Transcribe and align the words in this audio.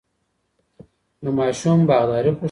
یو 1.23 1.31
ماشوم 1.39 1.79
باغداري 1.89 2.31
خوښوي. 2.31 2.39